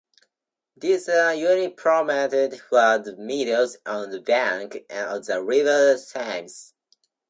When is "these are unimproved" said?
0.75-2.59